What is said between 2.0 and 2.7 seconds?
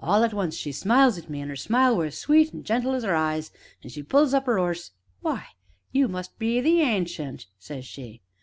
as sweet an'